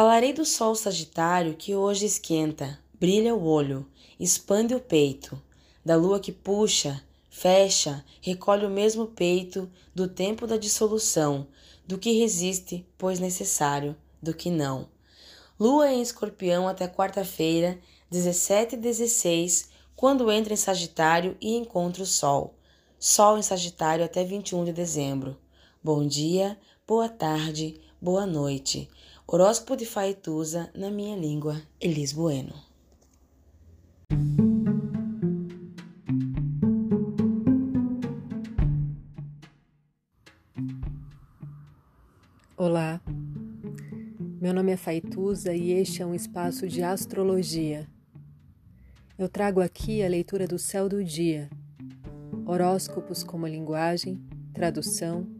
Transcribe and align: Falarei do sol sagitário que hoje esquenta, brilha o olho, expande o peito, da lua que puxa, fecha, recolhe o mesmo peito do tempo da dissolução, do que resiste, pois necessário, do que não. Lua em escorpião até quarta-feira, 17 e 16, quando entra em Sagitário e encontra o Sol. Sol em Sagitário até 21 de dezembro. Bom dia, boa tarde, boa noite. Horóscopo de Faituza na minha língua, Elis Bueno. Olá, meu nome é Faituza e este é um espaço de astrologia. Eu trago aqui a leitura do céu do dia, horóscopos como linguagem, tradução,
Falarei 0.00 0.32
do 0.32 0.46
sol 0.46 0.74
sagitário 0.74 1.52
que 1.52 1.76
hoje 1.76 2.06
esquenta, 2.06 2.78
brilha 2.98 3.34
o 3.34 3.44
olho, 3.44 3.86
expande 4.18 4.74
o 4.74 4.80
peito, 4.80 5.38
da 5.84 5.94
lua 5.94 6.18
que 6.18 6.32
puxa, 6.32 7.04
fecha, 7.28 8.02
recolhe 8.22 8.64
o 8.64 8.70
mesmo 8.70 9.08
peito 9.08 9.70
do 9.94 10.08
tempo 10.08 10.46
da 10.46 10.56
dissolução, 10.56 11.46
do 11.86 11.98
que 11.98 12.12
resiste, 12.12 12.82
pois 12.96 13.20
necessário, 13.20 13.94
do 14.22 14.32
que 14.32 14.48
não. 14.50 14.88
Lua 15.58 15.92
em 15.92 16.00
escorpião 16.00 16.66
até 16.66 16.88
quarta-feira, 16.88 17.78
17 18.10 18.76
e 18.76 18.78
16, 18.78 19.68
quando 19.94 20.32
entra 20.32 20.54
em 20.54 20.56
Sagitário 20.56 21.36
e 21.38 21.54
encontra 21.56 22.02
o 22.02 22.06
Sol. 22.06 22.54
Sol 22.98 23.36
em 23.36 23.42
Sagitário 23.42 24.02
até 24.02 24.24
21 24.24 24.64
de 24.64 24.72
dezembro. 24.72 25.36
Bom 25.82 26.06
dia, 26.06 26.58
boa 26.86 27.08
tarde, 27.08 27.80
boa 28.02 28.26
noite. 28.26 28.86
Horóscopo 29.26 29.74
de 29.74 29.86
Faituza 29.86 30.70
na 30.74 30.90
minha 30.90 31.16
língua, 31.16 31.62
Elis 31.80 32.12
Bueno. 32.12 32.52
Olá, 42.58 43.00
meu 44.38 44.52
nome 44.52 44.72
é 44.72 44.76
Faituza 44.76 45.54
e 45.54 45.72
este 45.72 46.02
é 46.02 46.06
um 46.06 46.14
espaço 46.14 46.68
de 46.68 46.82
astrologia. 46.82 47.88
Eu 49.16 49.30
trago 49.30 49.62
aqui 49.62 50.02
a 50.02 50.08
leitura 50.08 50.46
do 50.46 50.58
céu 50.58 50.90
do 50.90 51.02
dia, 51.02 51.48
horóscopos 52.44 53.24
como 53.24 53.46
linguagem, 53.46 54.20
tradução, 54.52 55.39